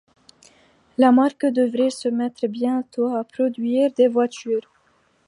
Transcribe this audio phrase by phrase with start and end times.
[0.97, 4.73] La marque devrait se remettre bientôt à produire des voitures.